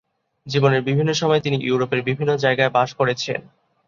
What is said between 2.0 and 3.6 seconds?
বিভিন্ন জায়গায় বাস করেছেন।